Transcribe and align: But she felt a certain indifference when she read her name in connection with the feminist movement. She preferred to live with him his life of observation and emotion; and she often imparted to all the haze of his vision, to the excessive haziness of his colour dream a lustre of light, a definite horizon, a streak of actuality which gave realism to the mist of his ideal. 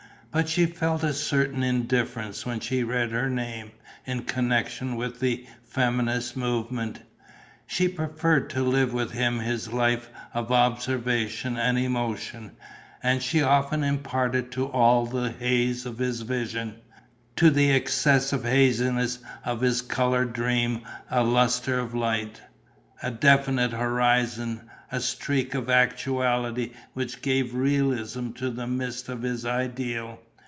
But 0.33 0.47
she 0.47 0.65
felt 0.65 1.03
a 1.03 1.13
certain 1.13 1.61
indifference 1.61 2.45
when 2.45 2.61
she 2.61 2.85
read 2.85 3.11
her 3.11 3.29
name 3.29 3.73
in 4.05 4.23
connection 4.23 4.95
with 4.95 5.19
the 5.19 5.45
feminist 5.63 6.37
movement. 6.37 6.99
She 7.67 7.89
preferred 7.89 8.49
to 8.51 8.63
live 8.63 8.93
with 8.93 9.11
him 9.11 9.39
his 9.39 9.73
life 9.73 10.09
of 10.33 10.49
observation 10.49 11.57
and 11.57 11.77
emotion; 11.77 12.51
and 13.03 13.21
she 13.21 13.41
often 13.41 13.83
imparted 13.83 14.53
to 14.53 14.67
all 14.67 15.05
the 15.05 15.31
haze 15.31 15.85
of 15.85 15.97
his 15.97 16.21
vision, 16.21 16.75
to 17.35 17.49
the 17.49 17.71
excessive 17.71 18.45
haziness 18.45 19.19
of 19.43 19.59
his 19.59 19.81
colour 19.81 20.23
dream 20.23 20.83
a 21.09 21.25
lustre 21.25 21.77
of 21.77 21.93
light, 21.93 22.41
a 23.03 23.11
definite 23.11 23.71
horizon, 23.73 24.61
a 24.93 24.99
streak 24.99 25.53
of 25.55 25.69
actuality 25.69 26.69
which 26.93 27.21
gave 27.21 27.55
realism 27.55 28.29
to 28.31 28.49
the 28.51 28.67
mist 28.67 29.07
of 29.07 29.21
his 29.21 29.45
ideal. 29.45 30.19